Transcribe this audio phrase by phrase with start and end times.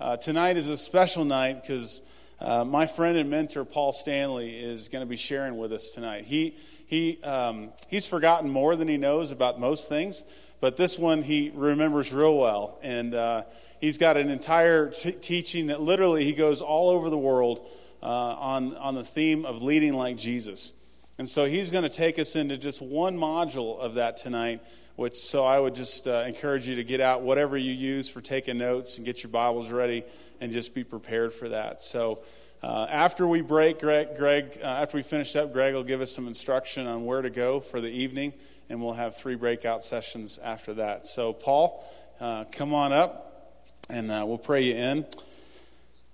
[0.00, 2.02] uh, tonight is a special night because
[2.40, 6.24] uh, my friend and mentor Paul Stanley is going to be sharing with us tonight.
[6.24, 10.24] He he um, he's forgotten more than he knows about most things,
[10.60, 13.42] but this one he remembers real well, and uh,
[13.80, 17.64] he's got an entire t- teaching that literally he goes all over the world
[18.02, 20.72] uh, on on the theme of leading like Jesus.
[21.18, 24.60] And so he's going to take us into just one module of that tonight
[24.96, 28.20] which so I would just uh, encourage you to get out whatever you use for
[28.20, 30.04] taking notes and get your Bibles ready
[30.40, 31.82] and just be prepared for that.
[31.82, 32.22] So
[32.62, 36.12] uh, after we break, Greg, Greg uh, after we finish up, Greg will give us
[36.12, 38.32] some instruction on where to go for the evening,
[38.68, 41.06] and we'll have three breakout sessions after that.
[41.06, 41.84] So Paul,
[42.20, 45.06] uh, come on up, and uh, we'll pray you in.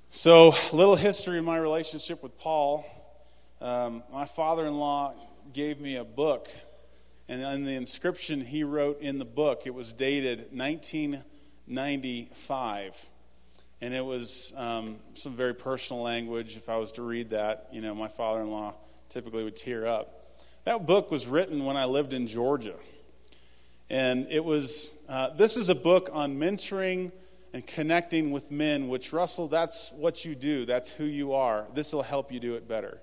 [0.08, 2.84] So, little history of my relationship with Paul.
[3.60, 5.14] Um, my father-in-law
[5.52, 6.48] gave me a book
[7.30, 13.06] and on the inscription he wrote in the book, it was dated 1995.
[13.80, 16.56] And it was um, some very personal language.
[16.56, 18.74] If I was to read that, you know, my father in law
[19.10, 20.42] typically would tear up.
[20.64, 22.74] That book was written when I lived in Georgia.
[23.88, 27.12] And it was, uh, this is a book on mentoring
[27.52, 30.66] and connecting with men, which, Russell, that's what you do.
[30.66, 31.68] That's who you are.
[31.74, 32.98] This will help you do it better.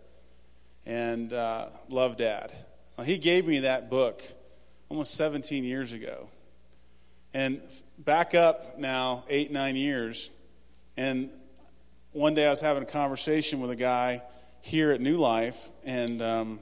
[0.87, 2.53] And uh, love, Dad.
[2.95, 4.23] Well, he gave me that book
[4.87, 6.29] almost 17 years ago.
[7.33, 7.61] And
[7.99, 10.31] back up now, eight, nine years,
[10.95, 11.29] and
[12.13, 14.23] one day I was having a conversation with a guy
[14.61, 16.61] here at New Life, and, um,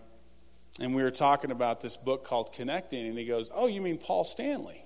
[0.79, 3.99] and we were talking about this book called Connecting, and he goes, Oh, you mean
[3.99, 4.83] Paul Stanley?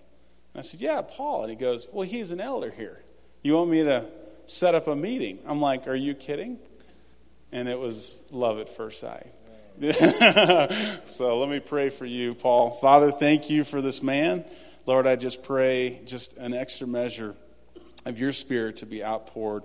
[0.54, 1.44] And I said, Yeah, Paul.
[1.44, 3.02] And he goes, Well, he's an elder here.
[3.42, 4.06] You want me to
[4.48, 5.40] set up a meeting?
[5.46, 6.60] I'm like, Are you kidding?
[7.52, 9.28] And it was love at first sight.
[11.06, 12.72] so let me pray for you, Paul.
[12.72, 14.44] Father, thank you for this man.
[14.86, 17.36] Lord, I just pray just an extra measure
[18.06, 19.64] of your spirit to be outpoured,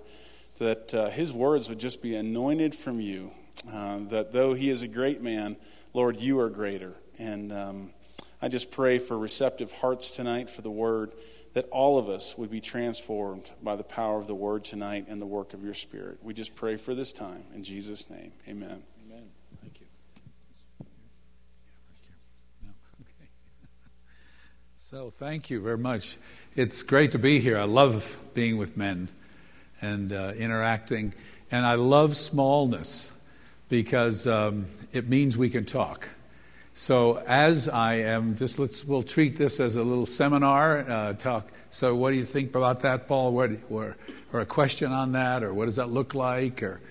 [0.59, 3.31] that uh, his words would just be anointed from you.
[3.71, 5.57] Uh, that though he is a great man,
[5.93, 6.95] Lord, you are greater.
[7.17, 7.89] And um,
[8.41, 11.13] I just pray for receptive hearts tonight for the word,
[11.53, 15.21] that all of us would be transformed by the power of the word tonight and
[15.21, 16.19] the work of your spirit.
[16.21, 17.45] We just pray for this time.
[17.53, 18.83] In Jesus' name, amen.
[19.07, 19.29] Amen.
[19.61, 19.87] Thank you.
[22.61, 22.71] No.
[23.01, 23.29] Okay.
[24.75, 26.17] So, thank you very much.
[26.55, 27.57] It's great to be here.
[27.57, 29.07] I love being with men
[29.81, 31.13] and uh, interacting.
[31.51, 33.17] And I love smallness
[33.69, 36.09] because um, it means we can talk.
[36.75, 41.51] So, as I am, just let's, we'll treat this as a little seminar uh, talk.
[41.71, 43.31] So, what do you think about that, Paul?
[43.31, 43.95] What, or,
[44.31, 45.41] or a question on that?
[45.41, 46.61] Or what does that look like?
[46.61, 46.81] Or,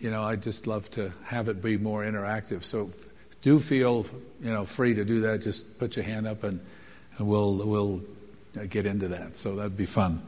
[0.00, 2.64] you know, I just love to have it be more interactive.
[2.64, 2.90] So,
[3.42, 4.06] do feel,
[4.40, 5.42] you know, free to do that.
[5.42, 6.60] Just put your hand up and
[7.18, 8.02] and we'll, we'll
[8.68, 9.36] get into that.
[9.36, 10.22] So that'd be fun.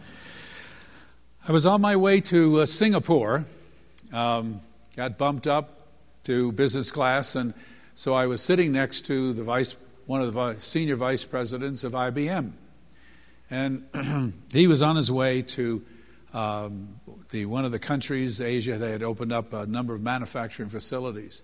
[1.47, 3.44] I was on my way to uh, Singapore,
[4.12, 4.60] um,
[4.97, 5.88] got bumped up
[6.25, 7.55] to business class, and
[7.97, 9.75] so I was sitting next to the vice,
[10.05, 12.53] one of the senior vice presidents of IBM.
[13.51, 15.83] And he was on his way to
[16.35, 20.69] um, the, one of the countries, Asia, they had opened up a number of manufacturing
[20.69, 21.43] facilities.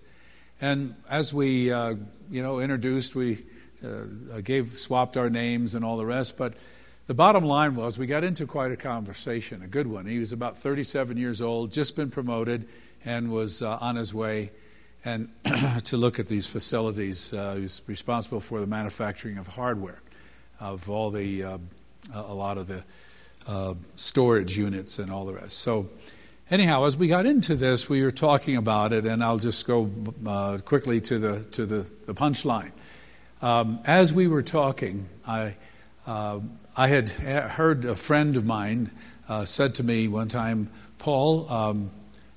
[0.61, 1.95] And as we, uh,
[2.29, 3.43] you know, introduced, we
[3.83, 6.37] uh, gave swapped our names and all the rest.
[6.37, 6.53] But
[7.07, 10.05] the bottom line was we got into quite a conversation, a good one.
[10.05, 12.69] He was about 37 years old, just been promoted,
[13.03, 14.51] and was uh, on his way
[15.05, 15.29] and
[15.85, 17.33] to look at these facilities.
[17.33, 20.01] Uh, he was responsible for the manufacturing of hardware,
[20.59, 21.57] of all the uh,
[22.13, 22.83] a lot of the
[23.47, 25.59] uh, storage units and all the rest.
[25.59, 25.89] So.
[26.51, 29.89] Anyhow, as we got into this, we were talking about it, and I'll just go
[30.27, 32.73] uh, quickly to the to the, the punchline.
[33.43, 35.55] Um, as we were talking, I,
[36.07, 36.39] uh,
[36.77, 38.89] I had heard a friend of mine
[39.27, 41.91] uh, said to me one time, Paul, um,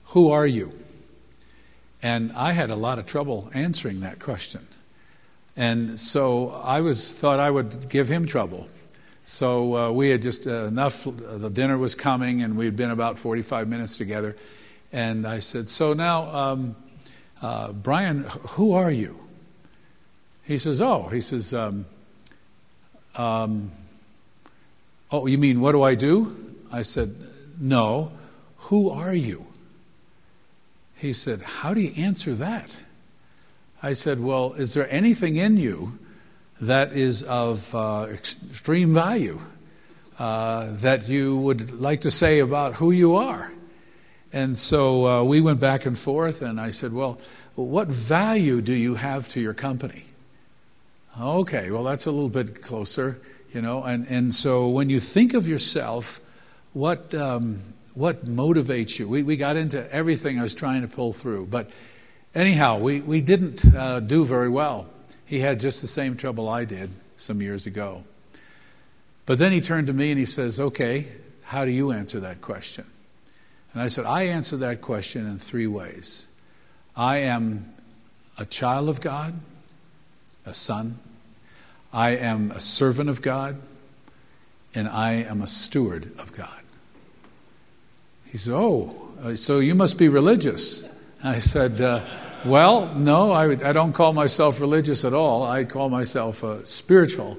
[0.06, 0.72] who are you?
[2.06, 4.64] And I had a lot of trouble answering that question.
[5.56, 8.68] And so I was thought I would give him trouble.
[9.24, 13.18] So uh, we had just uh, enough, the dinner was coming, and we'd been about
[13.18, 14.36] 45 minutes together.
[14.92, 16.76] And I said, So now, um,
[17.42, 19.18] uh, Brian, who are you?
[20.44, 21.86] He says, Oh, he says, um,
[23.16, 23.72] um,
[25.10, 26.54] Oh, you mean what do I do?
[26.70, 27.16] I said,
[27.58, 28.12] No.
[28.70, 29.45] Who are you?
[30.96, 32.78] He said, How do you answer that?
[33.82, 35.98] I said, Well, is there anything in you
[36.60, 39.40] that is of uh, extreme value
[40.18, 43.52] uh, that you would like to say about who you are?
[44.32, 47.20] And so uh, we went back and forth, and I said, Well,
[47.54, 50.04] what value do you have to your company?
[51.18, 53.18] Okay, well, that's a little bit closer,
[53.52, 53.82] you know.
[53.82, 56.20] And, and so when you think of yourself,
[56.74, 57.60] what, um,
[57.96, 59.08] what motivates you?
[59.08, 61.46] We, we got into everything I was trying to pull through.
[61.46, 61.70] But
[62.34, 64.86] anyhow, we, we didn't uh, do very well.
[65.24, 68.04] He had just the same trouble I did some years ago.
[69.24, 71.08] But then he turned to me and he says, Okay,
[71.44, 72.84] how do you answer that question?
[73.72, 76.26] And I said, I answer that question in three ways.
[76.94, 77.72] I am
[78.38, 79.34] a child of God,
[80.44, 80.98] a son,
[81.92, 83.56] I am a servant of God,
[84.74, 86.65] and I am a steward of God.
[88.36, 88.92] He said, Oh,
[89.22, 90.86] uh, so you must be religious.
[91.24, 92.04] I said, uh,
[92.44, 95.42] Well, no, I, I, don't call myself religious at all.
[95.42, 97.38] I call myself uh, spiritual,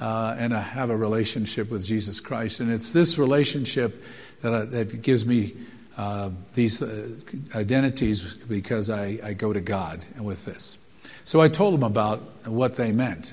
[0.00, 2.58] uh, and I have a relationship with Jesus Christ.
[2.58, 4.02] And it's this relationship
[4.40, 5.54] that, I, that gives me
[5.96, 7.10] uh, these uh,
[7.54, 10.84] identities because I, I go to God with this.
[11.24, 13.32] So I told him about what they meant.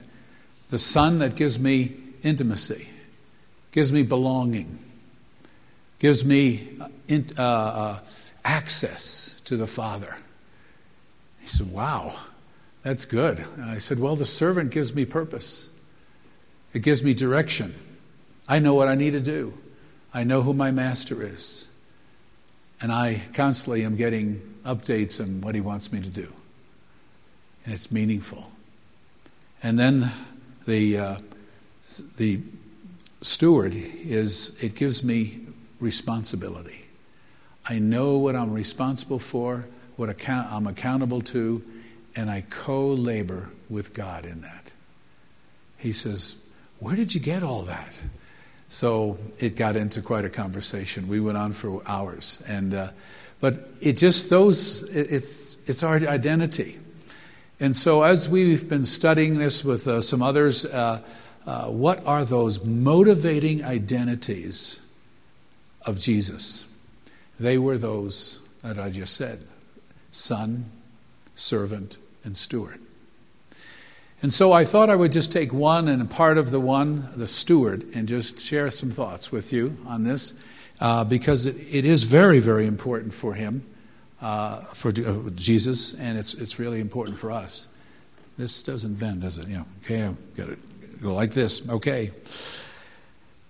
[0.69, 2.87] The Son that gives me intimacy,
[3.71, 4.77] gives me belonging,
[5.97, 6.77] gives me
[7.11, 7.99] uh, uh,
[8.43, 10.17] access to the Father.
[11.39, 12.13] He said, Wow,
[12.83, 13.45] that's good.
[13.61, 15.69] I said, Well, the servant gives me purpose,
[16.73, 17.75] it gives me direction.
[18.47, 19.53] I know what I need to do,
[20.13, 21.69] I know who my master is.
[22.81, 26.31] And I constantly am getting updates on what he wants me to do.
[27.65, 28.51] And it's meaningful.
[29.61, 30.11] And then
[30.65, 31.15] the, uh,
[32.15, 32.39] the
[33.19, 35.41] steward is, it gives me
[35.79, 36.88] responsibility.
[37.69, 41.63] I know what I'm responsible for, what account I'm accountable to,
[42.15, 44.73] and I co labor with God in that.
[45.77, 46.35] He says,
[46.79, 48.01] Where did you get all that?
[48.69, 51.07] So it got into quite a conversation.
[51.07, 52.89] We went on for hours, and uh,
[53.39, 56.79] but it just those it, it's it's our identity.
[57.59, 61.01] And so as we've been studying this with uh, some others, uh,
[61.45, 64.81] uh what are those motivating identities
[65.85, 66.65] of Jesus?
[67.39, 69.47] They were those that I just said:
[70.11, 70.71] son,
[71.35, 72.79] servant, and steward.
[74.21, 77.09] And so I thought I would just take one and a part of the one,
[77.15, 80.33] the steward, and just share some thoughts with you on this
[80.81, 83.65] uh, because it, it is very, very important for him,
[84.21, 87.69] uh, for uh, Jesus, and it's, it's really important for us.
[88.37, 89.47] This doesn't bend, does it?
[89.47, 90.57] Know, okay, I've got to
[91.01, 91.67] go like this.
[91.69, 92.11] Okay.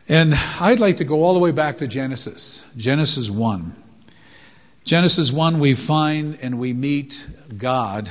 [0.09, 3.73] And I'd like to go all the way back to Genesis, Genesis 1.
[4.83, 8.09] Genesis 1, we find and we meet God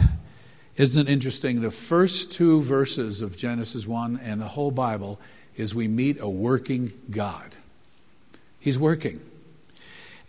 [0.78, 1.60] isn't it interesting?
[1.60, 5.18] The first two verses of Genesis 1 and the whole Bible
[5.56, 7.56] is we meet a working God.
[8.60, 9.20] He's working.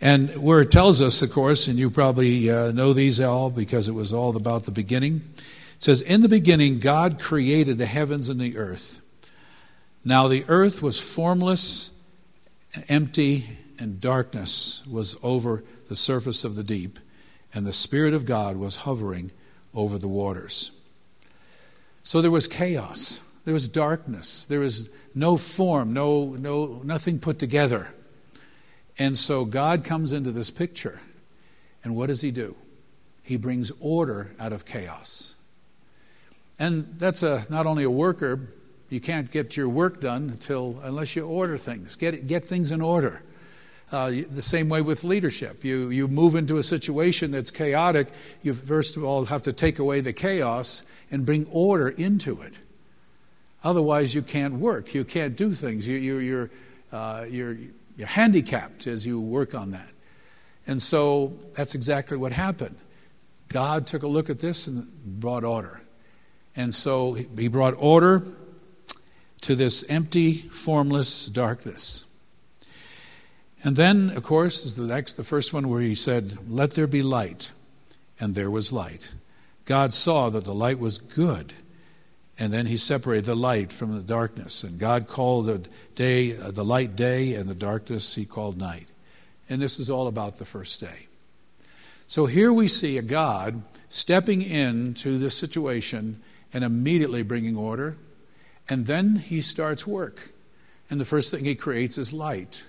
[0.00, 3.86] And where it tells us, of course, and you probably uh, know these all because
[3.86, 8.28] it was all about the beginning, it says, In the beginning, God created the heavens
[8.28, 9.00] and the earth.
[10.04, 11.90] Now the earth was formless,
[12.88, 16.98] empty, and darkness was over the surface of the deep,
[17.52, 19.32] and the Spirit of God was hovering
[19.74, 20.70] over the waters.
[22.02, 27.38] So there was chaos, there was darkness, there was no form, no, no, nothing put
[27.38, 27.88] together.
[28.98, 31.00] And so God comes into this picture,
[31.84, 32.56] and what does He do?
[33.22, 35.34] He brings order out of chaos.
[36.58, 38.48] And that's a, not only a worker,
[38.90, 41.96] you can't get your work done until unless you order things.
[41.96, 43.22] Get, get things in order.
[43.92, 45.64] Uh, the same way with leadership.
[45.64, 48.08] You, you move into a situation that's chaotic,
[48.42, 52.58] you first of all have to take away the chaos and bring order into it.
[53.64, 54.94] Otherwise, you can't work.
[54.94, 55.86] You can't do things.
[55.86, 56.50] You, you, you're,
[56.92, 57.56] uh, you're,
[57.96, 59.90] you're handicapped as you work on that.
[60.66, 62.76] And so that's exactly what happened.
[63.48, 65.82] God took a look at this and brought order.
[66.56, 68.22] And so he brought order
[69.42, 72.06] to this empty, formless darkness.
[73.62, 76.86] And then, of course, is the next, the first one where he said, Let there
[76.86, 77.50] be light.
[78.18, 79.14] And there was light.
[79.64, 81.54] God saw that the light was good.
[82.38, 84.64] And then he separated the light from the darkness.
[84.64, 85.62] And God called the
[85.94, 88.88] day, uh, the light day, and the darkness he called night.
[89.48, 91.06] And this is all about the first day.
[92.06, 97.96] So here we see a God stepping into this situation and immediately bringing order.
[98.70, 100.30] And then he starts work.
[100.88, 102.64] And the first thing he creates is light.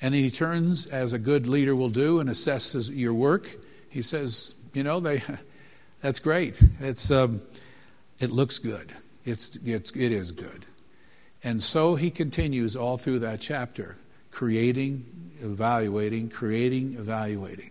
[0.00, 3.48] And he turns, as a good leader will do, and assesses your work.
[3.88, 5.22] He says, You know, they,
[6.02, 6.60] that's great.
[6.80, 7.40] It's, um,
[8.18, 8.92] it looks good.
[9.24, 10.66] It's, it's, it is good.
[11.44, 13.98] And so he continues all through that chapter,
[14.32, 17.70] creating, evaluating, creating, evaluating.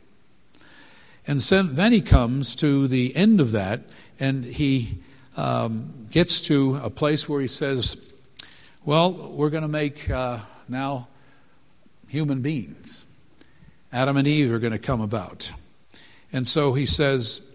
[1.27, 3.81] And so then he comes to the end of that,
[4.20, 5.01] and he
[5.38, 8.11] um, gets to a place where he says,
[8.83, 11.07] Well, we're going to make uh, now
[12.07, 13.05] human beings.
[13.93, 15.51] Adam and Eve are going to come about.
[16.33, 17.51] And so he says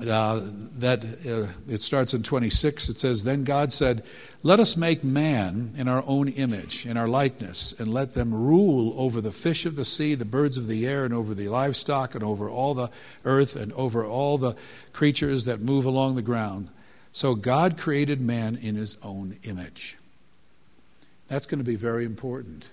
[0.00, 2.90] uh, that uh, it starts in 26.
[2.90, 4.02] It says, Then God said,
[4.42, 8.94] Let us make man in our own image, in our likeness, and let them rule
[8.98, 12.14] over the fish of the sea, the birds of the air, and over the livestock,
[12.14, 12.90] and over all the
[13.24, 14.54] earth, and over all the
[14.92, 16.68] creatures that move along the ground.
[17.16, 19.96] So God created man in his own image.
[21.28, 22.68] That's going to be very important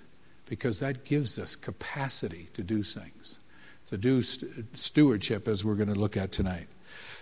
[0.50, 3.40] because that gives us capacity to do things,
[3.86, 6.68] to do st- stewardship, as we're going to look at tonight.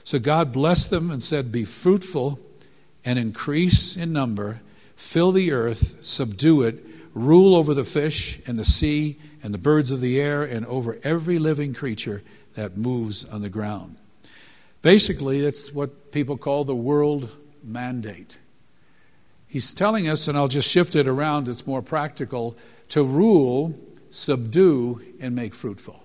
[0.03, 2.39] So God blessed them and said, Be fruitful
[3.05, 4.61] and increase in number,
[4.95, 9.91] fill the earth, subdue it, rule over the fish and the sea and the birds
[9.91, 12.23] of the air, and over every living creature
[12.55, 13.97] that moves on the ground.
[14.81, 17.29] Basically, that's what people call the world
[17.63, 18.39] mandate.
[19.47, 22.57] He's telling us, and I'll just shift it around, it's more practical,
[22.89, 23.77] to rule,
[24.09, 26.03] subdue, and make fruitful.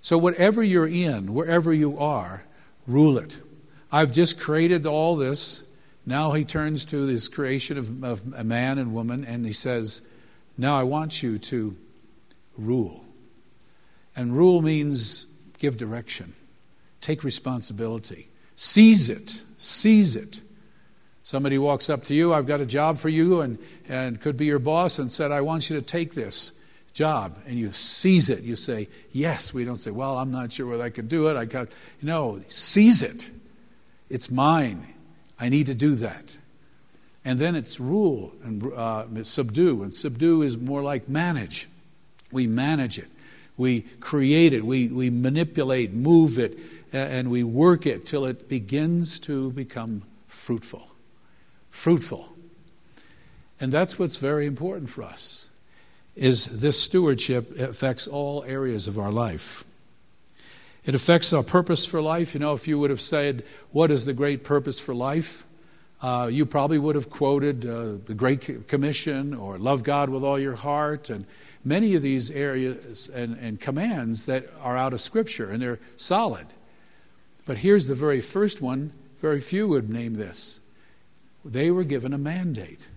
[0.00, 2.44] So, whatever you're in, wherever you are,
[2.86, 3.38] rule it.
[3.90, 5.62] I've just created all this.
[6.04, 10.02] Now he turns to this creation of, of a man and woman and he says,
[10.58, 11.76] Now I want you to
[12.58, 13.04] rule.
[14.16, 15.26] And rule means
[15.58, 16.34] give direction,
[17.00, 20.40] take responsibility, seize it, seize it.
[21.22, 23.58] Somebody walks up to you, I've got a job for you, and,
[23.88, 26.52] and could be your boss, and said, I want you to take this
[26.94, 27.38] job.
[27.46, 28.42] And you seize it.
[28.42, 29.52] You say, Yes.
[29.52, 31.36] We don't say, Well, I'm not sure whether I can do it.
[31.36, 31.68] I got,
[32.00, 33.30] no, seize it.
[34.08, 34.94] It's mine.
[35.38, 36.38] I need to do that.
[37.24, 39.82] And then it's rule and uh, subdue.
[39.82, 41.68] And subdue is more like manage.
[42.30, 43.08] We manage it.
[43.56, 44.64] We create it.
[44.64, 46.58] We, we manipulate, move it,
[46.94, 50.88] and we work it till it begins to become fruitful
[51.74, 52.32] fruitful.
[53.60, 55.50] And that's what's very important for us
[56.14, 59.64] is this stewardship affects all areas of our life.
[60.84, 62.34] It affects our purpose for life.
[62.34, 65.44] You know, if you would have said, What is the great purpose for life?
[66.00, 70.38] Uh, you probably would have quoted uh, the Great Commission or love God with all
[70.38, 71.26] your heart and
[71.64, 76.46] many of these areas and, and commands that are out of Scripture and they're solid.
[77.44, 80.60] But here's the very first one, very few would name this
[81.44, 82.88] they were given a mandate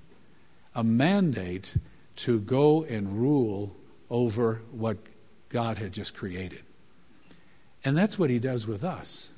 [0.78, 1.76] a mandate
[2.16, 3.76] to go and rule
[4.12, 4.98] over what
[5.50, 6.62] God had just created.
[7.84, 9.34] And that's what He does with us.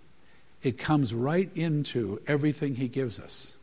[0.62, 3.58] It comes right into everything He gives us.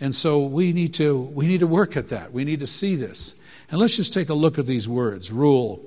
[0.00, 2.32] And so we need to we need to work at that.
[2.32, 3.36] We need to see this.
[3.70, 5.30] And let's just take a look at these words.
[5.30, 5.80] Rule.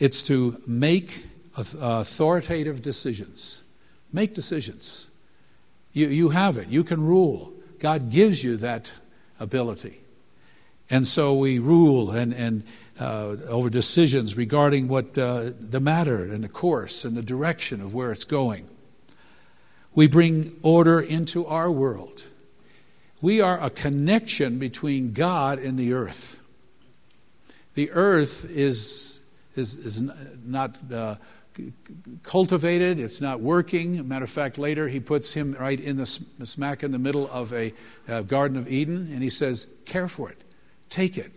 [0.00, 1.24] It's to make
[1.56, 3.62] authoritative decisions.
[4.12, 5.10] Make decisions.
[5.92, 6.68] You, you have it.
[6.68, 7.52] You can rule.
[7.78, 8.92] God gives you that
[9.38, 10.00] ability.
[10.88, 12.64] And so we rule and, and
[12.98, 17.94] uh, over decisions regarding what uh, the matter and the course and the direction of
[17.94, 18.68] where it's going.
[19.94, 22.26] We bring order into our world.
[23.20, 26.40] We are a connection between God and the earth.
[27.74, 29.24] The earth is,
[29.56, 30.02] is, is
[30.44, 31.16] not uh,
[32.22, 34.06] cultivated, it's not working.
[34.06, 37.52] Matter of fact, later he puts him right in the smack in the middle of
[37.52, 37.72] a
[38.08, 40.44] uh, Garden of Eden, and he says, Care for it,
[40.88, 41.32] take it,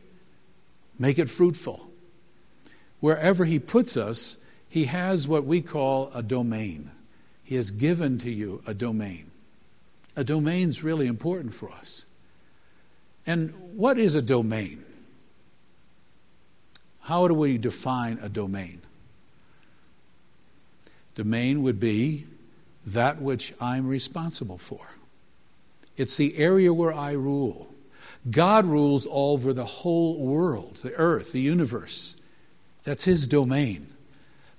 [1.00, 1.90] make it fruitful.
[3.00, 4.38] Wherever he puts us,
[4.70, 6.92] he has what we call a domain.
[7.44, 9.30] He has given to you a domain.
[10.16, 12.06] A domain is really important for us.
[13.26, 14.84] And what is a domain?
[17.02, 18.82] How do we define a domain?
[21.16, 22.26] Domain would be
[22.86, 24.96] that which I'm responsible for.
[25.96, 27.74] It's the area where I rule.
[28.30, 32.16] God rules over the whole world, the earth, the universe.
[32.84, 33.88] That's His domain.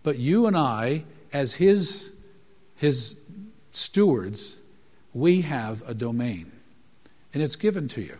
[0.03, 2.13] But you and I, as His,
[2.77, 3.21] his
[3.71, 4.59] stewards,
[5.13, 6.53] we have a domain.
[7.33, 8.19] And it's given to you.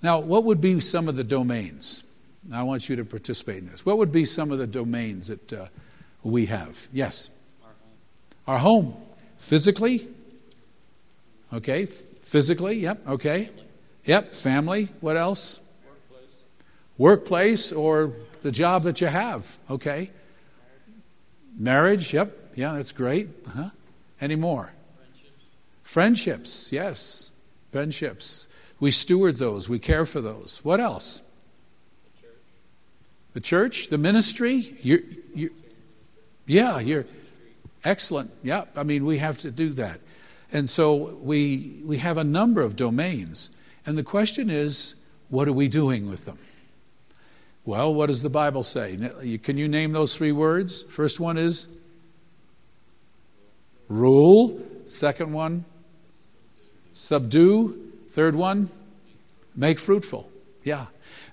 [0.00, 2.04] Now, what would be some of the domains?
[2.52, 3.84] I want you to participate in this.
[3.84, 5.52] What would be some of the domains that.
[5.52, 5.66] Uh,
[6.26, 6.88] we have.
[6.92, 7.30] Yes?
[8.46, 8.94] Our home.
[9.38, 10.06] Physically?
[11.52, 11.86] Okay.
[11.86, 13.50] Physically, yep, okay.
[14.04, 14.88] Yep, family.
[15.00, 15.60] What else?
[15.86, 16.32] Workplace.
[16.98, 19.56] Workplace or the job that you have.
[19.70, 20.10] Okay.
[21.58, 22.36] Marriage, yep.
[22.54, 23.28] Yeah, that's great.
[23.48, 23.70] huh
[24.20, 24.72] Any more?
[24.96, 25.44] Friendships.
[25.82, 27.32] Friendships, yes.
[27.72, 28.48] Friendships.
[28.78, 30.60] We steward those, we care for those.
[30.62, 31.22] What else?
[33.32, 34.76] The church, the ministry.
[34.82, 35.00] You're,
[35.34, 35.50] you're,
[36.46, 37.06] yeah, you're
[37.84, 38.32] excellent.
[38.42, 40.00] Yeah, I mean, we have to do that.
[40.52, 43.50] And so we, we have a number of domains.
[43.84, 44.94] And the question is,
[45.28, 46.38] what are we doing with them?
[47.64, 49.38] Well, what does the Bible say?
[49.42, 50.84] Can you name those three words?
[50.84, 51.66] First one is
[53.88, 54.60] rule.
[54.86, 55.64] Second one,
[56.92, 57.92] subdue.
[58.08, 58.70] Third one,
[59.56, 60.30] make fruitful.
[60.62, 60.86] Yeah.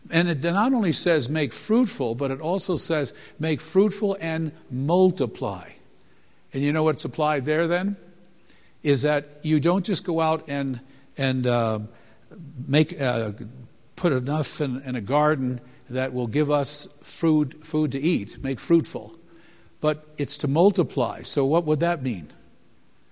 [0.10, 5.70] And it not only says make fruitful, but it also says make fruitful and multiply.
[6.54, 7.96] And you know what's applied there then?
[8.84, 10.82] Is that you don't just go out and,
[11.18, 11.80] and uh,
[12.68, 13.32] make, uh,
[13.96, 18.60] put enough in, in a garden that will give us food, food to eat, make
[18.60, 19.16] fruitful,
[19.80, 21.22] but it's to multiply.
[21.22, 22.28] So, what would that mean?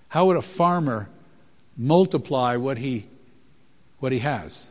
[0.10, 1.10] How would a farmer
[1.78, 3.06] multiply what he,
[4.00, 4.70] what he has?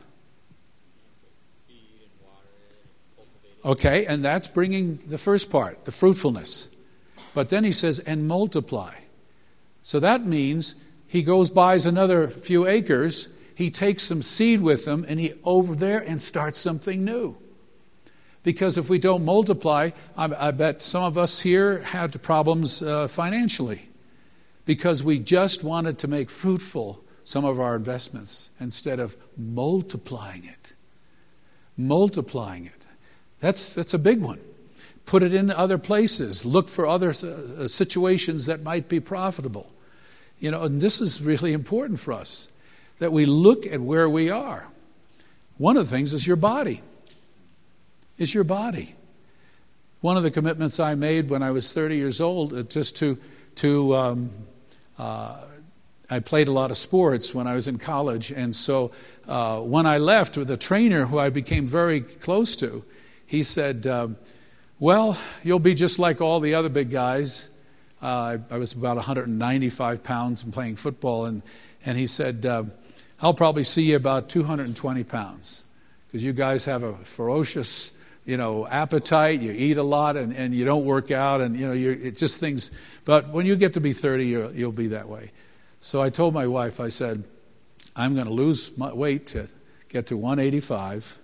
[3.63, 6.69] Okay, and that's bringing the first part, the fruitfulness.
[7.33, 8.95] But then he says, and multiply.
[9.83, 10.75] So that means
[11.07, 15.75] he goes, buys another few acres, he takes some seed with him, and he over
[15.75, 17.37] there and starts something new.
[18.43, 23.07] Because if we don't multiply, I, I bet some of us here had problems uh,
[23.07, 23.89] financially
[24.65, 30.73] because we just wanted to make fruitful some of our investments instead of multiplying it.
[31.77, 32.87] Multiplying it.
[33.41, 34.39] That's, that's a big one.
[35.05, 36.45] Put it in other places.
[36.45, 39.69] Look for other uh, situations that might be profitable.
[40.39, 42.47] You know, and this is really important for us
[42.99, 44.67] that we look at where we are.
[45.57, 46.81] One of the things is your body.
[48.17, 48.95] Is your body.
[50.01, 53.17] One of the commitments I made when I was 30 years old, uh, just to,
[53.55, 54.29] to um,
[54.97, 55.37] uh,
[56.09, 58.91] I played a lot of sports when I was in college, and so
[59.27, 62.83] uh, when I left with a trainer who I became very close to,
[63.31, 64.17] he said, um,
[64.77, 67.49] Well, you'll be just like all the other big guys.
[68.01, 71.41] Uh, I, was about 195 pounds and playing football, and,
[71.85, 72.65] and he said, uh,
[73.21, 75.63] I'll probably see you about 220 pounds
[76.07, 77.93] because you guys have a ferocious
[78.25, 81.65] you know appetite you eat a lot and, and you don't work out and you
[81.65, 82.69] know you're, it's just things
[83.05, 85.31] but when you get to be 30 you'll, you'll be that way
[85.79, 87.27] so i told my wife i said
[87.95, 89.47] i'm going to lose my weight to
[89.89, 91.17] get to 185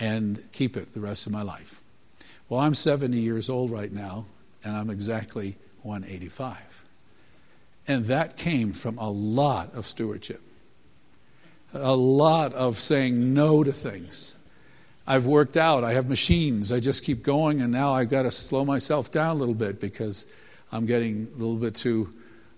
[0.00, 1.80] and keep it the rest of my life.
[2.48, 4.24] Well, I'm 70 years old right now,
[4.64, 6.84] and I'm exactly 185.
[7.86, 10.40] And that came from a lot of stewardship,
[11.72, 14.34] a lot of saying no to things.
[15.06, 18.30] I've worked out, I have machines, I just keep going, and now I've got to
[18.30, 20.26] slow myself down a little bit because
[20.72, 22.10] I'm getting a little bit too.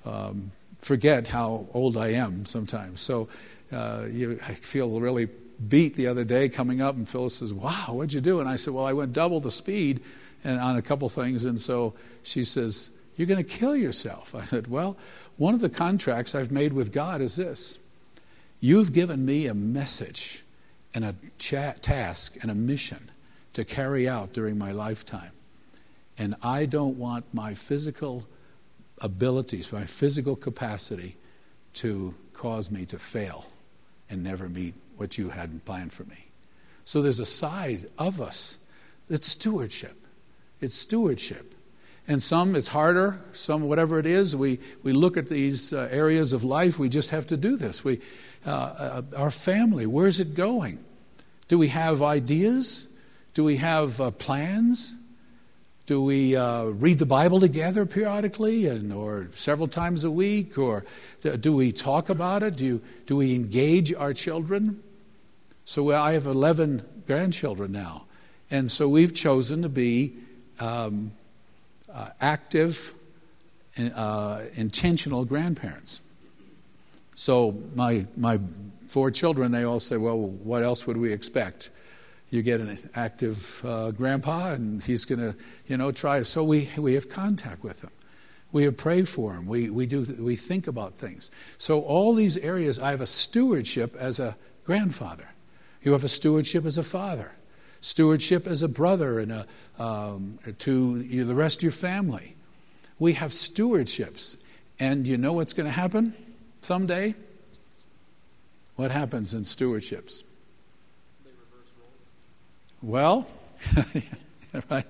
[0.05, 3.01] Um, forget how old I am sometimes.
[3.01, 3.29] So
[3.73, 5.29] uh, you, I feel really
[5.69, 8.41] beat the other day coming up, and Phyllis says, Wow, what'd you do?
[8.41, 10.01] And I said, Well, I went double the speed
[10.45, 11.45] and on a couple things.
[11.45, 14.35] And so she says, You're going to kill yourself.
[14.35, 14.97] I said, Well,
[15.37, 17.79] one of the contracts I've made with God is this
[18.61, 20.45] You've given me a message
[20.95, 23.11] and a task and a mission
[23.55, 25.33] to carry out during my lifetime.
[26.19, 28.27] And I don't want my physical
[28.99, 31.17] abilities, my physical capacity
[31.75, 33.47] to cause me to fail
[34.09, 36.27] and never meet what you had planned for me.
[36.85, 38.59] So there's a side of us
[39.09, 39.97] that's stewardship.
[40.61, 41.55] It's stewardship.
[42.09, 46.33] And some it's harder, some whatever it is, we, we look at these uh, areas
[46.33, 47.85] of life, we just have to do this.
[47.85, 48.01] We,
[48.45, 50.85] uh, uh, our family, where's it going?
[51.47, 52.89] Do we have ideas?
[53.35, 54.95] Do we have uh, plans?
[55.87, 60.57] Do we uh, read the Bible together periodically and, or several times a week?
[60.57, 60.85] Or
[61.41, 62.57] do we talk about it?
[62.57, 64.81] Do, do we engage our children?
[65.65, 68.05] So I have 11 grandchildren now.
[68.51, 70.13] And so we've chosen to be
[70.61, 71.13] um,
[71.93, 72.95] uh, active,
[73.95, 76.01] uh, intentional grandparents.
[77.17, 78.39] So my, my
[78.89, 81.71] four children, they all say, well, what else would we expect?
[82.33, 86.23] You get an active uh, grandpa, and he's going to, you know, try.
[86.23, 87.91] So we, we have contact with him.
[88.53, 89.47] We pray for him.
[89.47, 91.31] We, we, do, we think about things.
[91.59, 95.29] So all these areas, I have a stewardship as a grandfather.
[95.83, 97.33] You have a stewardship as a father,
[97.83, 99.47] stewardship as a brother, and a,
[99.79, 102.35] um, to you, the rest of your family.
[102.99, 104.43] We have stewardships.
[104.81, 106.15] And you know what's going to happen
[106.63, 107.15] someday?
[108.77, 110.23] What happens in stewardships?
[112.83, 113.27] Well,
[114.71, 114.87] right?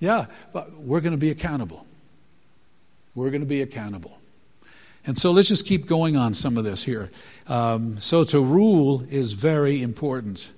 [0.00, 1.86] Yeah, but we're going to be accountable.
[3.14, 4.18] We're going to be accountable.
[5.06, 7.10] And so let's just keep going on some of this here.
[7.46, 10.50] Um, so to rule is very important.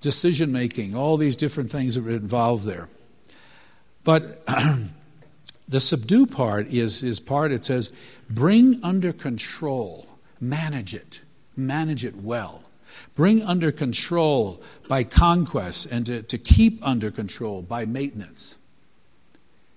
[0.00, 2.88] Decision making, all these different things that are involved there.
[4.04, 4.46] But
[5.68, 7.92] the subdue part is, is part, it says,
[8.30, 10.06] bring under control,
[10.40, 11.22] manage it,
[11.56, 12.62] manage it well.
[13.14, 18.58] Bring under control by conquest, and to, to keep under control by maintenance.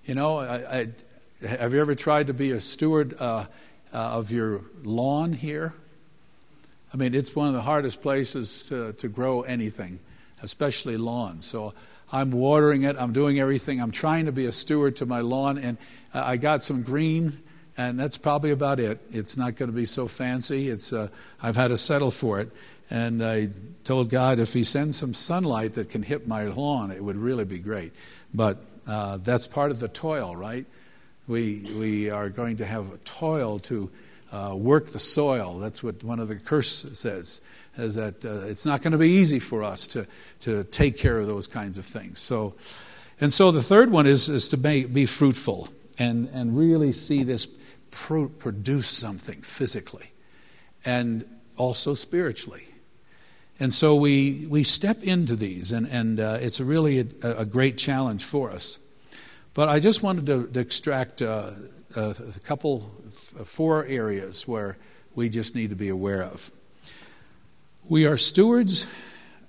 [0.04, 0.78] You know, I,
[1.42, 3.46] I, have you ever tried to be a steward uh,
[3.92, 5.74] uh, of your lawn here?
[6.92, 10.00] I mean, it's one of the hardest places to, to grow anything,
[10.42, 11.46] especially lawns.
[11.46, 11.72] So
[12.12, 13.80] I'm watering it, I'm doing everything.
[13.80, 15.78] I'm trying to be a steward to my lawn, and
[16.12, 17.40] I got some green,
[17.76, 19.00] and that's probably about it.
[19.12, 20.68] It's not going to be so fancy.
[20.68, 21.08] It's, uh,
[21.40, 22.50] I've had to settle for it.
[22.90, 23.48] And I
[23.84, 27.44] told God if He sends some sunlight that can hit my lawn, it would really
[27.44, 27.92] be great.
[28.34, 30.66] But uh, that's part of the toil, right?
[31.28, 33.90] We, we are going to have a toil to
[34.32, 35.58] uh, work the soil.
[35.58, 37.40] That's what one of the curse says,
[37.76, 40.06] is that uh, it's not going to be easy for us to,
[40.40, 42.18] to take care of those kinds of things.
[42.18, 42.54] So,
[43.20, 47.46] and so the third one is, is to be fruitful and, and really see this
[47.90, 50.10] pro- produce something physically
[50.84, 51.24] and
[51.56, 52.64] also spiritually.
[53.60, 57.76] And so we, we step into these, and, and uh, it's really a, a, great
[57.76, 58.78] challenge for us.
[59.52, 61.50] But I just wanted to, to extract uh,
[61.94, 64.78] a, a couple, four areas where
[65.14, 66.50] we just need to be aware of.
[67.86, 68.86] We are stewards.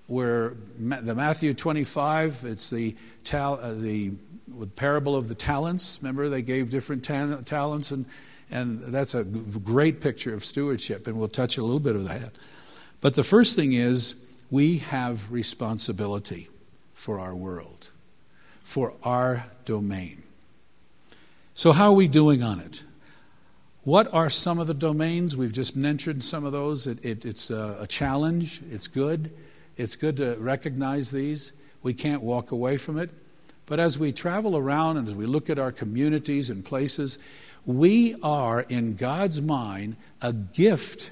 [0.07, 2.97] Where the Matthew 25, it's the,
[3.31, 4.11] uh, the
[4.75, 5.99] parable of the talents.
[6.01, 8.05] Remember, they gave different ta- talents, and,
[8.49, 12.33] and that's a great picture of stewardship, and we'll touch a little bit of that.
[13.01, 14.15] But the first thing is
[14.51, 16.49] we have responsibility
[16.93, 17.89] for our world,
[18.63, 20.21] for our domain.
[21.55, 22.83] So, how are we doing on it?
[23.83, 25.35] What are some of the domains?
[25.35, 26.85] We've just mentioned some of those.
[26.85, 28.61] It, it, it's a, a challenge.
[28.71, 29.31] It's good.
[29.75, 31.53] It's good to recognize these.
[31.81, 33.09] We can't walk away from it.
[33.65, 37.17] But as we travel around and as we look at our communities and places,
[37.65, 41.11] we are, in God's mind, a gift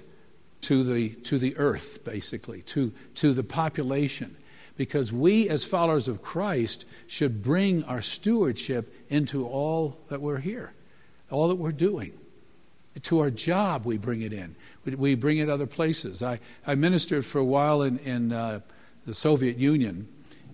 [0.61, 4.35] to the, to the earth, basically, to, to the population
[4.79, 10.71] because we, as followers of Christ, should bring our stewardship into all that we're here,
[11.29, 12.13] all that we're doing.
[13.03, 14.55] To our job, we bring it in.
[14.85, 16.23] We bring it other places.
[16.23, 18.61] I, I ministered for a while in, in uh,
[19.05, 20.07] the Soviet Union,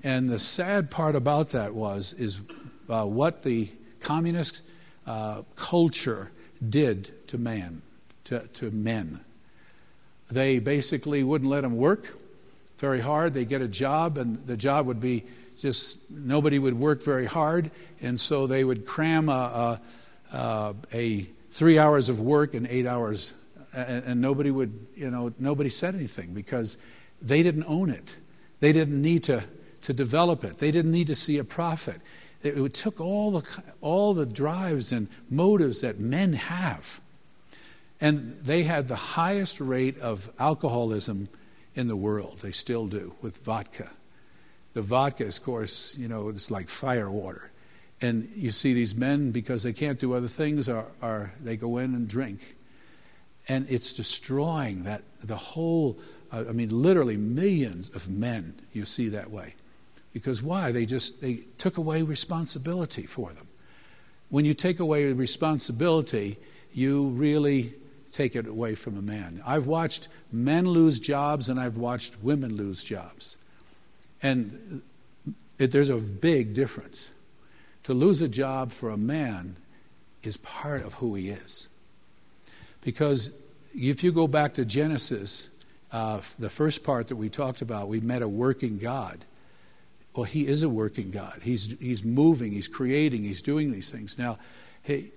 [0.03, 2.41] and the sad part about that was is
[2.89, 4.63] uh, what the communist
[5.05, 6.31] uh, culture
[6.67, 7.81] did to man,
[8.23, 9.24] to, to men.
[10.29, 12.15] They basically wouldn't let them work
[12.77, 13.33] very hard.
[13.33, 15.23] They get a job, and the job would be
[15.57, 19.79] just nobody would work very hard, and so they would cram a,
[20.33, 23.33] a, a three hours of work in eight hours,
[23.73, 26.77] and, and nobody would, you know, nobody said anything because
[27.21, 28.17] they didn't own it.
[28.59, 29.43] They didn't need to,
[29.83, 30.57] to develop it.
[30.57, 32.01] They didn't need to see a profit.
[32.43, 36.99] It, it took all the, all the drives and motives that men have.
[38.01, 41.29] And they had the highest rate of alcoholism
[41.75, 42.39] in the world.
[42.41, 43.89] They still do with vodka.
[44.73, 47.51] The vodka, of course, you know, it's like fire water.
[48.01, 51.77] And you see these men, because they can't do other things, are, are they go
[51.77, 52.55] in and drink.
[53.47, 55.97] And it's destroying that the whole,
[56.31, 59.55] uh, I mean, literally millions of men you see that way.
[60.12, 60.71] Because why?
[60.71, 63.47] They just they took away responsibility for them.
[64.29, 66.38] When you take away responsibility,
[66.73, 67.73] you really
[68.15, 69.41] take it away from a man.
[69.45, 73.38] I've watched men lose jobs and I've watched women lose jobs.
[74.23, 74.82] And
[75.60, 77.12] it, there's a big difference.
[77.84, 79.58] To lose a job for a man
[80.23, 81.67] is part of who he is.
[82.82, 83.32] Because
[83.73, 85.49] if you go back to Genesis,
[85.91, 89.25] uh, the first part that we talked about, we met a working God.
[90.15, 91.41] Well, he is a working God.
[91.43, 94.17] He's, he's moving, he's creating, he's doing these things.
[94.17, 94.39] Now,
[94.84, 95.12] hey,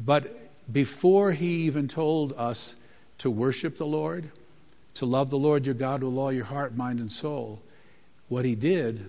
[0.00, 2.76] but before he even told us
[3.18, 4.30] to worship the Lord,
[4.94, 7.62] to love the Lord your God with all your heart, mind, and soul,
[8.28, 9.08] what he did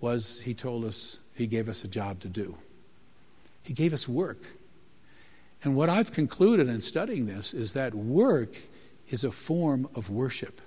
[0.00, 2.56] was he told us, he gave us a job to do.
[3.62, 4.42] He gave us work.
[5.64, 8.56] And what I've concluded in studying this is that work
[9.08, 10.60] is a form of worship.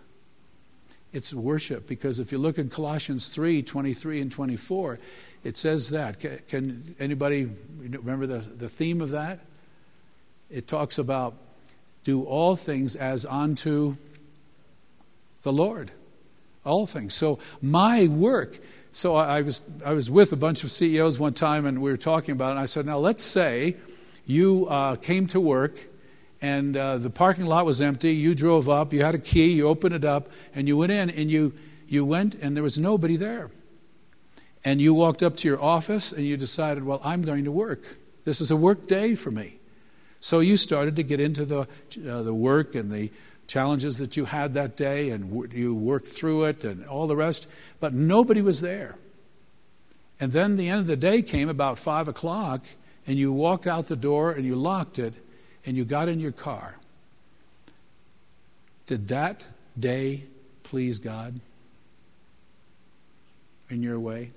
[1.11, 4.99] It's worship because if you look in Colossians 3 23 and 24,
[5.43, 6.19] it says that.
[6.47, 9.39] Can, anybody remember the, the theme of that?
[10.49, 11.35] It talks about
[12.03, 13.97] do all things as unto
[15.41, 15.91] the Lord.
[16.63, 17.13] All things.
[17.13, 18.59] So my work.
[18.91, 21.97] So I was I was with a bunch of CEOs one time, and we were
[21.97, 22.51] talking about it.
[22.51, 23.75] And I said, now let's say
[24.25, 25.77] you uh, came to work,
[26.41, 28.13] and uh, the parking lot was empty.
[28.15, 28.93] You drove up.
[28.93, 29.53] You had a key.
[29.53, 31.53] You opened it up, and you went in, and you
[31.87, 33.49] you went, and there was nobody there.
[34.63, 37.97] And you walked up to your office, and you decided, well, I'm going to work.
[38.23, 39.54] This is a work day for me.
[40.25, 41.59] So you started to get into the,
[42.09, 43.11] uh, the work and the,
[43.47, 47.47] challenges that you had that day and you worked through it and all the rest,
[47.79, 48.95] but nobody was there.
[50.19, 52.65] And then the end of the day came about 5 o'clock,
[53.05, 55.13] and you walked out the door and you locked it
[55.63, 56.77] and you got in your car.
[58.87, 59.45] Did that
[59.79, 60.23] day
[60.63, 61.39] please God
[63.69, 64.31] in your way?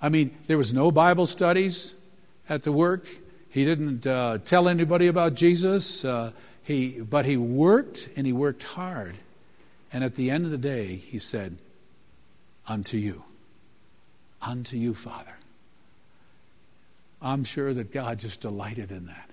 [0.00, 1.94] I mean, there was no Bible studies
[2.48, 3.06] at the work.
[3.52, 6.06] He didn't uh, tell anybody about Jesus.
[6.06, 9.18] Uh, he, but he worked and he worked hard.
[9.92, 11.58] And at the end of the day, he said,
[12.66, 13.24] Unto you.
[14.40, 15.36] Unto you, Father.
[17.20, 19.28] I'm sure that God just delighted in that.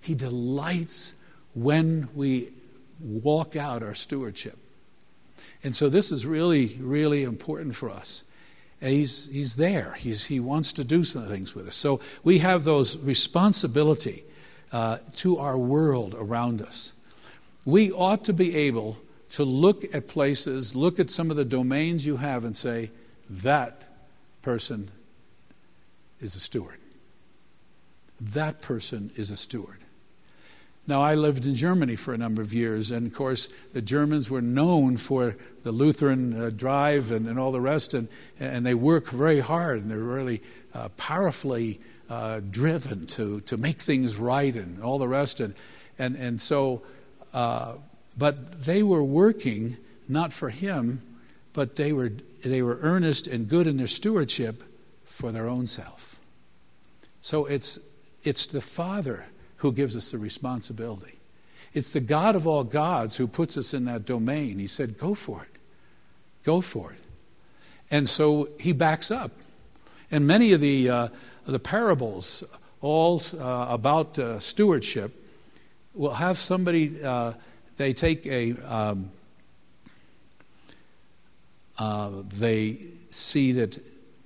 [0.00, 1.14] He delights
[1.54, 2.50] when we
[2.98, 4.58] walk out our stewardship.
[5.62, 8.24] And so this is really, really important for us.
[8.80, 9.92] He's, he's there.
[9.98, 11.76] He's, he wants to do some things with us.
[11.76, 14.24] So we have those responsibility
[14.72, 16.94] uh, to our world around us.
[17.66, 18.96] We ought to be able
[19.30, 22.90] to look at places, look at some of the domains you have, and say,
[23.28, 23.86] that
[24.42, 24.90] person
[26.20, 26.78] is a steward.
[28.20, 29.78] That person is a steward.
[30.90, 34.28] Now, I lived in Germany for a number of years, and of course, the Germans
[34.28, 38.08] were known for the Lutheran uh, drive and, and, all the rest, and,
[38.40, 40.42] and they work very hard, and they're really
[40.74, 45.38] uh, powerfully uh, driven to, to make things right and all the rest.
[45.38, 45.54] And,
[45.96, 46.82] and, and so,
[47.32, 47.74] uh,
[48.18, 49.76] but they were working
[50.08, 51.02] not for him,
[51.52, 52.10] but they were,
[52.44, 54.64] they were earnest and good in their stewardship
[55.04, 56.18] for their own self.
[57.20, 57.78] So it's,
[58.24, 59.26] it's the Father
[59.60, 61.18] who gives us the responsibility.
[61.72, 64.58] It's the God of all gods who puts us in that domain.
[64.58, 65.58] He said, Go for it.
[66.44, 66.98] Go for it.
[67.90, 69.32] And so he backs up.
[70.10, 71.08] And many of the, uh,
[71.46, 72.42] the parables,
[72.80, 75.14] all uh, about uh, stewardship,
[75.94, 77.34] will have somebody, uh,
[77.76, 79.10] they take a, um,
[81.78, 82.78] uh, they
[83.10, 83.78] see that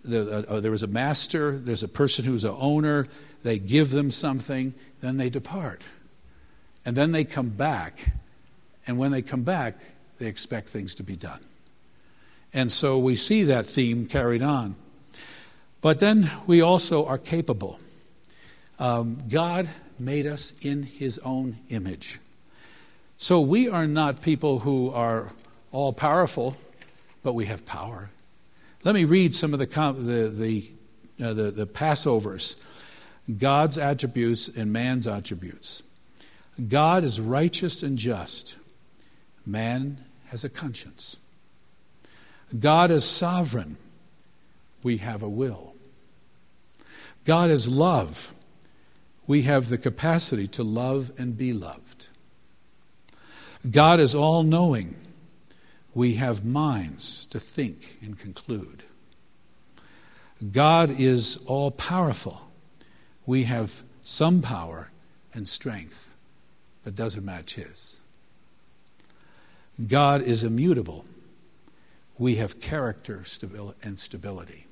[0.05, 3.07] the, uh, there was a master, there's a person who's an owner,
[3.45, 5.87] they give them something, then they depart.
[6.85, 8.13] And then they come back,
[8.87, 9.79] and when they come back,
[10.19, 11.41] they expect things to be done.
[12.53, 14.77] And so we see that theme carried on.
[15.83, 17.79] But then we also are capable.
[18.79, 22.21] Um, God made us in His own image.
[23.19, 25.33] So we are not people who are
[25.71, 26.57] all powerful,
[27.23, 28.11] but we have power.
[28.85, 32.57] Let me read some of the, the, the, uh, the, the Passovers
[33.39, 35.83] God's attributes and man's attributes.
[36.69, 38.57] God is righteous and just,
[39.45, 41.19] man has a conscience.
[42.59, 43.77] God is sovereign,
[44.83, 45.75] we have a will.
[47.25, 48.33] God is love.
[49.27, 52.09] We have the capacity to love and be loved.
[53.69, 54.97] God is all knowing.
[55.95, 58.83] We have minds to think and conclude.
[60.53, 62.43] God is all powerful.
[63.27, 64.91] We have some power
[65.33, 66.15] and strength,
[66.85, 68.01] but doesn't match His.
[69.87, 71.05] God is immutable.
[72.19, 73.25] We have character
[73.83, 74.67] and stability.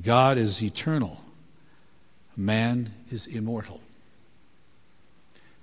[0.00, 1.24] God is eternal,
[2.36, 3.80] man is immortal.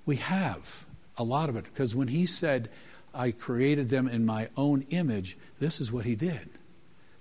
[0.06, 2.68] We have a lot of it because when he said,
[3.12, 6.48] I created them in my own image, this is what he did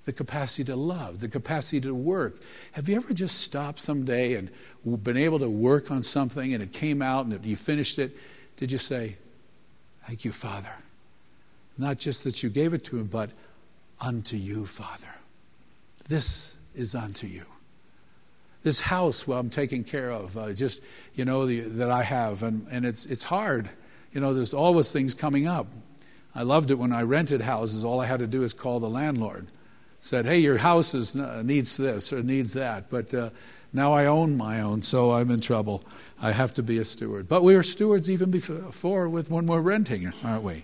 [0.09, 2.41] the capacity to love, the capacity to work.
[2.71, 4.49] Have you ever just stopped someday and
[5.03, 8.17] been able to work on something and it came out and you finished it?
[8.55, 9.17] Did you say,
[10.07, 10.73] Thank you, Father?
[11.77, 13.29] Not just that you gave it to him, but
[14.01, 15.13] unto you, Father.
[16.07, 17.45] This is unto you.
[18.63, 20.81] This house, well, I'm taking care of, uh, just,
[21.13, 22.41] you know, the, that I have.
[22.41, 23.69] And, and it's, it's hard.
[24.11, 25.67] You know, there's always things coming up.
[26.33, 27.85] I loved it when I rented houses.
[27.85, 29.45] All I had to do is call the landlord.
[29.99, 32.89] Said, hey, your house is, uh, needs this or needs that.
[32.89, 33.29] But uh,
[33.73, 35.83] now I own my own, so I'm in trouble.
[36.21, 37.27] I have to be a steward.
[37.27, 40.63] But we are stewards even before with when we're renting, aren't we?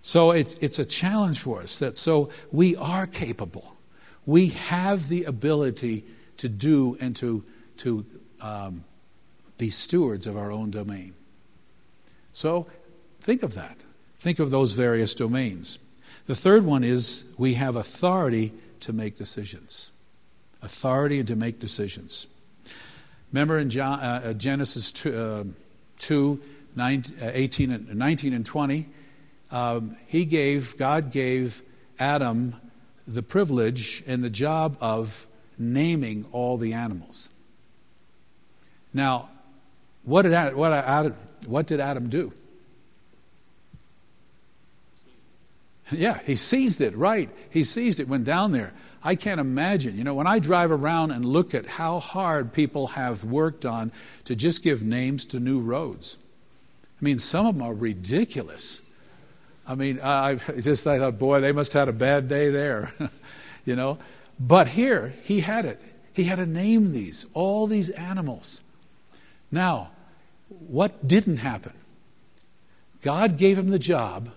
[0.00, 3.76] So it's, it's a challenge for us that so we are capable
[4.26, 6.04] we have the ability
[6.38, 7.44] to do and to,
[7.78, 8.04] to
[8.42, 8.84] um,
[9.56, 11.14] be stewards of our own domain.
[12.32, 12.66] So
[13.20, 13.78] think of that.
[14.18, 15.78] Think of those various domains.
[16.26, 19.92] The third one is we have authority to make decisions.
[20.60, 22.26] Authority to make decisions.
[23.32, 25.44] Remember in John, uh, uh 2, uh,
[25.98, 26.40] 2
[26.76, 28.86] 9, uh, 18 and, 19 and 20,
[29.50, 31.62] um, he gave, God gave
[31.98, 32.54] Adam
[33.06, 35.26] the privilege and the job of
[35.58, 37.30] naming all the animals.
[38.92, 39.28] Now,
[40.04, 41.14] what did Adam, what, Adam,
[41.46, 42.32] what did Adam do?
[45.90, 47.30] Yeah, he seized it, right.
[47.50, 48.72] He seized it, went down there.
[49.04, 49.96] I can't imagine.
[49.96, 53.92] You know, when I drive around and look at how hard people have worked on
[54.24, 56.18] to just give names to new roads,
[57.00, 58.82] I mean, some of them are ridiculous.
[59.68, 62.50] I mean, I just I thought, oh, boy, they must have had a bad day
[62.50, 62.92] there,
[63.64, 63.98] you know.
[64.40, 65.80] But here, he had it.
[66.12, 68.62] He had to name these, all these animals.
[69.50, 69.90] Now,
[70.48, 71.72] what didn't happen?
[73.02, 74.30] God gave him the job,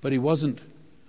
[0.00, 0.60] but he wasn't,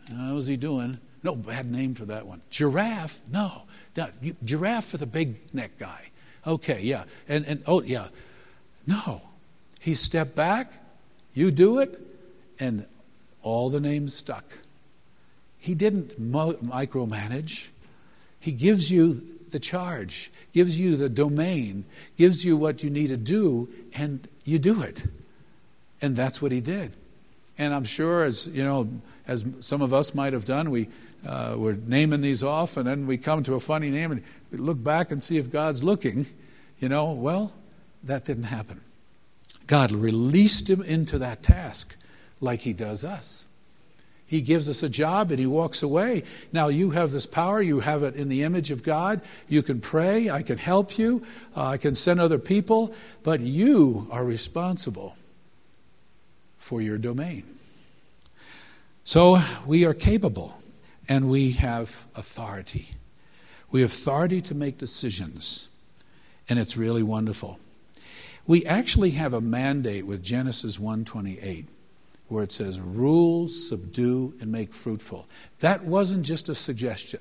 [0.10, 1.00] how was he doing?
[1.24, 2.42] No, bad name for that one.
[2.50, 3.22] Giraffe?
[3.32, 3.64] No.
[3.96, 4.10] no
[4.44, 6.10] giraffe for the big neck guy.
[6.46, 7.06] Okay, yeah.
[7.28, 8.08] And, and oh, yeah.
[8.86, 9.22] No.
[9.80, 10.72] He stepped back,
[11.34, 12.00] you do it,
[12.60, 12.86] and
[13.42, 14.60] all the names stuck.
[15.58, 17.70] He didn't mo- micromanage.
[18.40, 21.86] He gives you the charge, gives you the domain,
[22.18, 25.06] gives you what you need to do, and you do it.
[26.02, 26.94] And that's what he did.
[27.58, 28.90] And I'm sure, as you know,
[29.28, 30.90] as some of us might have done, we
[31.28, 34.58] uh, we're naming these off, and then we come to a funny name and we
[34.58, 36.26] look back and see if God's looking.
[36.80, 37.54] You know, well,
[38.04, 38.82] that didn't happen.
[39.68, 41.96] God released him into that task
[42.42, 43.48] like he does us.
[44.26, 46.24] He gives us a job and he walks away.
[46.52, 47.62] Now, you have this power.
[47.62, 49.22] You have it in the image of God.
[49.48, 50.30] You can pray.
[50.30, 51.24] I can help you.
[51.56, 52.94] Uh, I can send other people.
[53.22, 55.16] But you are responsible
[56.58, 57.44] for your domain.
[59.06, 60.58] So, we are capable
[61.10, 62.92] and we have authority.
[63.70, 65.68] We have authority to make decisions,
[66.48, 67.60] and it's really wonderful.
[68.48, 71.68] We actually have a mandate with Genesis 1:28
[72.28, 75.28] where it says rule, subdue and make fruitful.
[75.60, 77.20] That wasn't just a suggestion.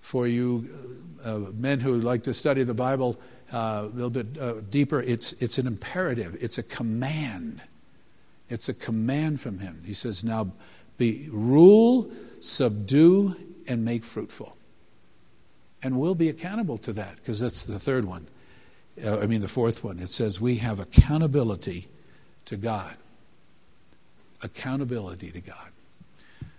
[0.00, 3.20] For you uh, men who like to study the Bible
[3.52, 7.62] uh, a little bit uh, deeper, it's, it's an imperative, it's a command.
[8.48, 9.82] It's a command from him.
[9.84, 10.52] He says, Now
[10.98, 14.56] be rule, subdue, and make fruitful.
[15.82, 18.28] And we'll be accountable to that because that's the third one.
[19.02, 19.98] Uh, I mean, the fourth one.
[19.98, 21.88] It says we have accountability
[22.44, 22.94] to God.
[24.42, 25.70] Accountability to God.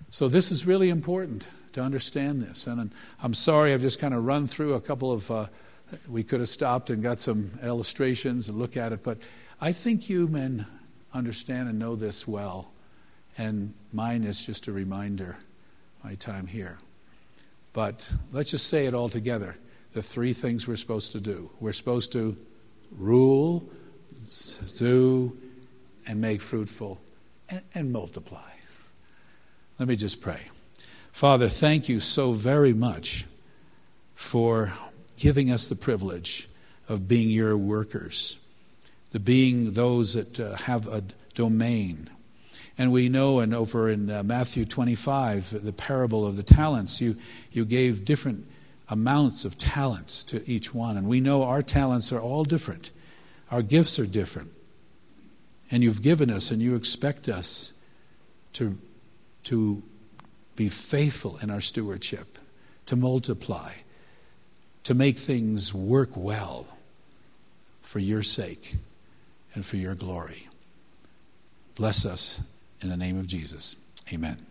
[0.09, 2.67] So, this is really important to understand this.
[2.67, 5.47] And I'm sorry I've just kind of run through a couple of, uh,
[6.07, 9.17] we could have stopped and got some illustrations and look at it, but
[9.59, 10.65] I think you men
[11.15, 12.71] understand and know this well.
[13.37, 15.37] And mine is just a reminder,
[16.03, 16.79] my time here.
[17.73, 19.57] But let's just say it all together
[19.93, 21.49] the three things we're supposed to do.
[21.59, 22.37] We're supposed to
[22.91, 23.67] rule,
[24.77, 25.37] do,
[26.05, 26.99] and make fruitful,
[27.49, 28.51] and, and multiply.
[29.79, 30.49] Let me just pray.
[31.11, 33.25] Father, thank you so very much
[34.15, 34.73] for
[35.17, 36.49] giving us the privilege
[36.89, 38.37] of being your workers,
[39.11, 42.09] to being those that uh, have a domain
[42.77, 47.15] and we know, and over in uh, Matthew 25, the parable of the talents, you,
[47.51, 48.45] you gave different
[48.89, 50.97] amounts of talents to each one.
[50.97, 52.91] And we know our talents are all different,
[53.49, 54.51] our gifts are different.
[55.71, 57.73] And you've given us, and you expect us
[58.53, 58.77] to,
[59.45, 59.81] to
[60.55, 62.37] be faithful in our stewardship,
[62.87, 63.71] to multiply,
[64.83, 66.67] to make things work well
[67.81, 68.75] for your sake
[69.55, 70.47] and for your glory.
[71.75, 72.41] Bless us
[72.81, 73.75] in the name of Jesus,
[74.13, 74.45] amen.